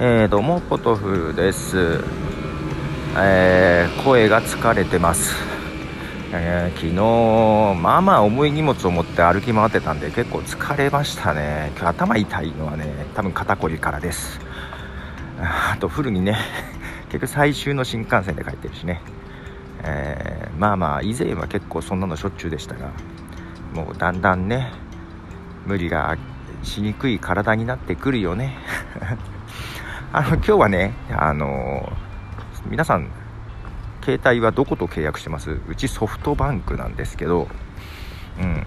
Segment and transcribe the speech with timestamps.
[0.00, 2.04] えー、どうもポトフです、
[3.16, 5.34] えー、声が疲れてます、
[6.32, 11.72] えー、昨日まあまあ重い荷物を持って歩き回ってたんで結構疲れましたね。
[11.76, 14.38] 今日頭痛いのはね多分肩こりからです。
[15.40, 16.36] あとフルにね
[17.06, 19.02] 結局最終の新幹線で帰ってるしね、
[19.82, 22.92] え、まあまあ以前は結構そんなのしょっちゅうでしたが
[23.74, 24.70] もうだんだんね
[25.66, 26.16] 無理が
[26.62, 28.56] しにくい体になってくるよね。
[30.10, 31.92] あの今日はねあの
[32.66, 33.10] 皆さん
[34.02, 35.50] 携帯はどこと契約してます？
[35.68, 37.46] うちソフトバンクなんですけど、
[38.40, 38.66] うん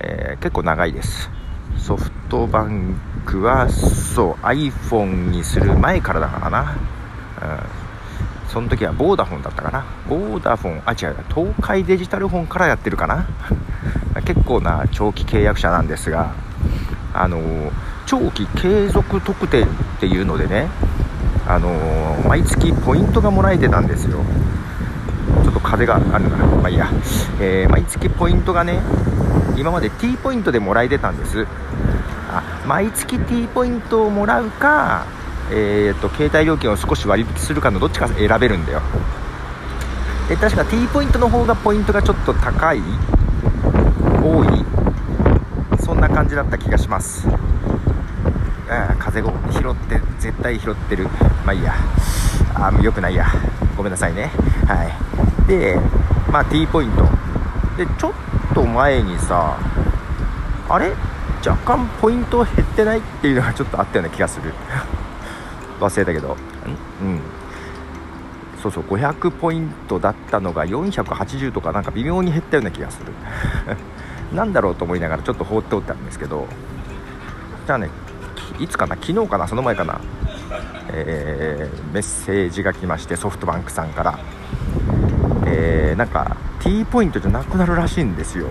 [0.00, 1.30] えー、結構長いです。
[1.78, 6.76] ソフトバンクはそう iPhone にする前からだからな、
[8.42, 9.86] うん、その時はボーダフォンだったかな。
[10.08, 13.26] ボーダフォンあ違う東海デジタルフォンからやってるかな。
[14.26, 16.32] 結構な長期契約者なんですが
[17.14, 17.38] あの
[18.10, 19.68] 長期継続特典っ
[20.00, 20.66] ていうのでね
[21.46, 21.68] あの
[22.28, 24.24] 毎月ポイントがもらえてたんですよ。
[25.44, 26.90] ちょっと風があるなまあいいや、
[27.40, 28.80] えー、毎月ポイントがね
[29.56, 31.46] 今まで T ポイントでもらえてたんです。
[32.32, 35.06] あ毎月 T ポイントをもらうか
[35.52, 38.82] えーと、携帯料金を少し割引するかのどっちか選べるんだよ。
[40.28, 42.80] で確か T ポイントの方がポイントがちょっと高い
[44.20, 44.64] 多い
[45.80, 47.28] そんな感じだった気がします。
[49.00, 51.08] 風を拾って絶対拾ってる。
[51.44, 51.74] まあいいや。
[52.54, 53.26] あよくないや。
[53.76, 54.30] ごめんなさいね。
[54.68, 55.48] はい。
[55.48, 55.80] で
[56.30, 57.02] まあ T ポイント。
[57.76, 58.12] でちょっ
[58.54, 59.58] と前にさ
[60.68, 60.92] あれ？
[61.44, 62.98] 若干ポイント減ってない？
[62.98, 64.52] っていうのがちょっとあったような気がする。
[65.80, 66.36] 忘れたけど。
[67.02, 67.20] うん。
[68.62, 68.84] そうそう。
[68.84, 73.12] 500ポイントだったのが480とかなんか微妙に減ったような気がする。
[74.36, 76.46] なんだろうと思いながらちょっと放っておったんですけど。
[77.66, 77.88] じゃあね
[78.58, 80.00] いつかな昨日かなその前かな、
[80.92, 84.18] えー、メッセージが来ましてソフトバンクさんから、
[85.46, 88.48] えー、なんか T ポイントじゃなくなるらしいんですよ。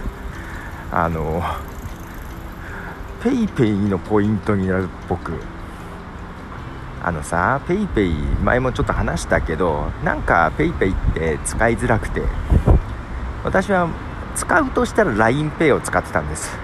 [0.92, 1.42] あの
[3.22, 5.32] PayPay のポイントになるっぽく。
[7.02, 12.22] あのさ PayPay 前もちょっと話したけどなんか PayPay って使いづらくて。
[13.44, 13.88] 私は
[14.34, 16.56] 使うとしたら LINEPay を使ってたんです、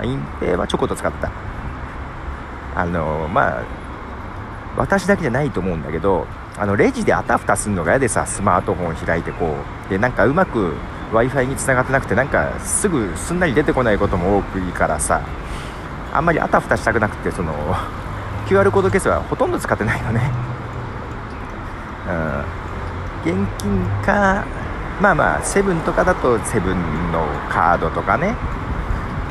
[0.00, 1.30] うん、LINEPay はちょこっと使った。
[2.74, 3.64] あのまあ
[4.76, 6.26] 私だけじゃないと思うんだけど
[6.56, 9.90] あのレジであたふたするのが嫌でさスマートフォン開いてこう。
[9.90, 10.74] でなんかうまく
[11.12, 15.22] w i f i につながってなくてなんかすぐすんなり出てこないことも多くいいからさ
[16.12, 17.52] あんまりあたふたしたくなくてその
[18.46, 20.30] QR コードケースはほとんど使ってないのね。
[22.06, 23.44] うん。
[23.46, 24.44] 現金か
[25.00, 28.34] まあまあセブンとかだとセブンのカードとかね、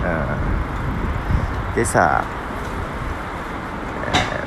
[0.08, 2.24] うん、でさ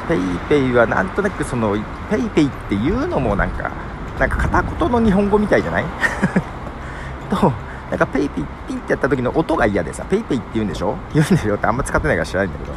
[0.09, 1.76] ペイペイはなんとなくその
[2.10, 3.70] ペイペイっていうのもなんか
[4.19, 5.84] なんか片言の日本語みたいじゃない？
[7.31, 7.53] と
[7.91, 10.97] なんかペイペイピンってやった時の音が嫌でさペイペイって言うんでしょ？
[11.15, 12.72] 言うんでしょってあんま使ってないから知らないんだけど。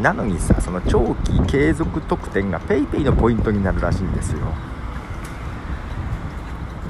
[0.00, 4.38] なのにさその長期継続特典が PayPay のポイントになるらしいんですよ。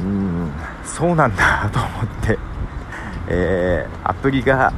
[0.01, 0.51] うん
[0.85, 2.39] そうなんだと思って、
[3.29, 4.73] えー、アプリが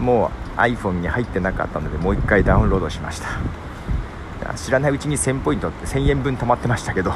[0.00, 3.28] もう iPhone に入ってなかったのでもう1回ダウンロードしました。
[4.56, 7.12] 知らないうちに1000ポイントって1000円分溜まってましたけど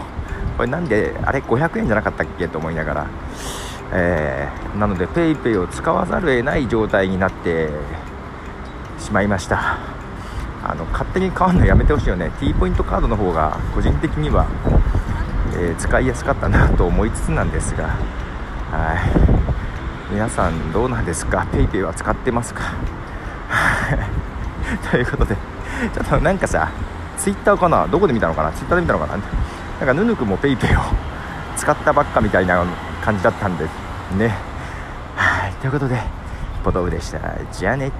[0.56, 3.06] これなんであれ500円じゃなかったっけと思いながら、
[3.92, 7.68] えー、なので PayPay を使わざるを得ない状態になって
[8.98, 9.78] しまいました。
[10.64, 12.30] あの勝手に変わるのやめてほしいよね。
[12.40, 14.46] T ポイントカードの方が個人的には
[15.60, 17.88] えー、使いやすかったなと思いつつなんですが。
[18.70, 19.27] はい。
[20.10, 22.74] 皆さんどうなんですか？PayPay は使ってますか？
[24.90, 25.36] ということで
[25.94, 26.70] ちょっとなんかさ
[27.18, 27.86] Twitter かな？
[27.86, 29.12] どこで見たのかな？Twitter で見たのかな？
[29.16, 30.82] なんかぬぬくも PayPay を
[31.56, 32.64] 使ったばっかみたいな
[33.04, 33.64] 感じだったんで
[34.16, 34.34] ね。
[35.16, 35.52] はい。
[35.60, 36.00] ということで
[36.64, 37.18] ポトフでした。
[37.52, 37.90] じゃあね。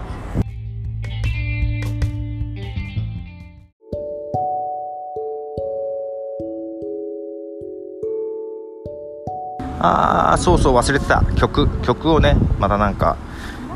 [9.80, 13.16] ああそうそう忘れてた曲曲をねまたなんか、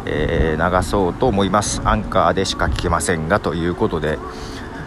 [0.04, 1.80] えー、流そうと思います。
[1.84, 4.18] アンカーでしか聴けませんがということで。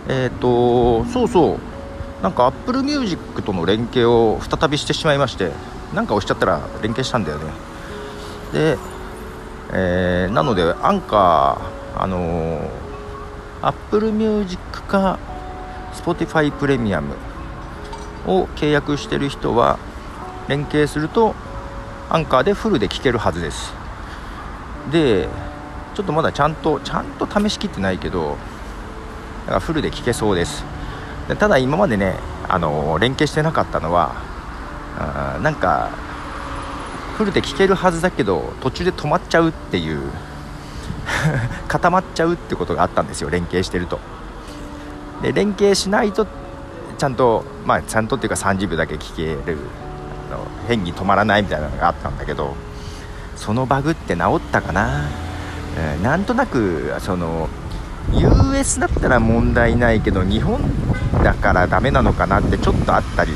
[0.08, 1.76] えっ、ー、とそうそう。
[2.22, 5.52] なんか Apple Music との連携を再びしてしまいまして
[5.94, 7.46] なんか押しちゃったら連携したんだよね。
[8.54, 8.78] で、
[9.74, 12.68] えー、なのでアンカーあのー、
[13.62, 15.20] Apple Music か
[15.94, 17.16] Spotify プレミアム
[18.28, 19.78] を契約してる人は
[20.48, 21.34] 連携すると
[22.10, 23.74] アンカーでフルで聴けるはずです。
[24.92, 25.28] で
[25.96, 28.38] ちょっとまだちゃんとちゃんと試しきってないけど
[29.46, 30.64] だからフルで聴けそうです。
[31.28, 32.16] でただ今までね
[32.48, 34.16] あの連携してなかったのは
[35.00, 35.90] あなんか
[37.18, 40.02] フルで聴けるはずだけど途中で止まっちゃうっていう
[41.68, 44.00] 固まっちゃうってことがあったんですよ連携してると。
[45.22, 46.28] で連携しないと
[46.98, 49.58] ちゃんとまあちゃんとっていうか30秒だけ聴ける。
[50.36, 52.54] の変に止まらないみたいなのがあったんだけど
[53.36, 55.08] そのバグって治ったかな、
[55.78, 57.50] えー、なんとなくその
[58.14, 60.60] US だったら問題ないけど日本
[61.24, 63.32] だからダメなのかなってちょっとあったり、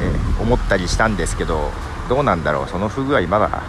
[0.00, 1.70] え、思ったりしたんですけど
[2.08, 2.68] どうなんだろう？
[2.68, 3.62] その不具合まだ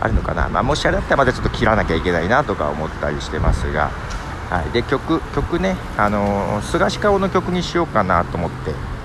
[0.00, 3.90] あるのかな、まあ、もしあれだったらまたちょっと切らなきゃいけないなとか思ったりしてますが、
[4.50, 8.99] はい、で曲曲ね、あのー、菅氏顔の曲にしようかなと思って。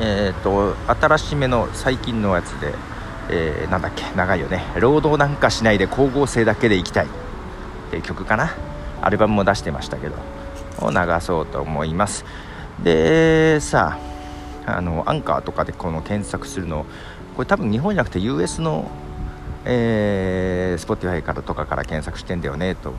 [0.00, 2.74] えーと、新しめの最近のやつで、
[3.30, 4.64] えー、なんだっけ長いよね。
[4.78, 7.06] 労働なんかしないで光合成だけでいきたい。
[7.06, 7.08] っ
[7.90, 8.54] て曲かな？
[9.00, 10.16] アルバムも出してましたけど
[10.80, 12.24] を流そうと思います。
[12.82, 13.98] でさ
[14.66, 16.84] あのアンカーとかでこの検索するの
[17.36, 18.90] これ多分日本じゃなくて US の、
[19.64, 22.92] えー、Spotify からとかから検索してんだよねと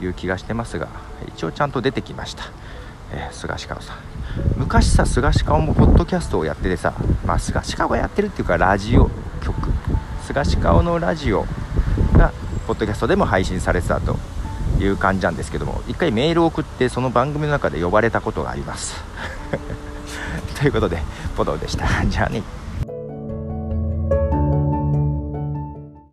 [0.00, 0.88] いう気がしてますが
[1.28, 2.44] 一応ちゃんと出てきました、
[3.12, 3.96] えー、菅氏川さん。
[4.56, 6.92] 昔さ菅氏川もポッドキャストをやっててさ
[7.24, 9.10] まあ菅氏川がやってるっていうかラジオ
[9.42, 9.70] 局。
[10.26, 11.46] 菅氏川のラジオ
[12.14, 12.32] が
[12.66, 14.16] ポッドキャストでも配信されてたと
[14.80, 18.96] いう感じなんですけども一回メールを送ってその番組の中で呼ばれたことがあります。
[20.58, 20.98] ということで
[21.36, 21.86] ポドでした。
[22.06, 22.42] じゃあね。